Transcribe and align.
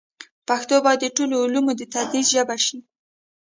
پښتو 0.47 0.75
باید 0.85 0.99
د 1.03 1.07
ټولو 1.17 1.35
علومو 1.45 1.71
د 1.75 1.81
تدریس 1.93 2.27
ژبه 2.35 2.55
شي. 2.65 2.77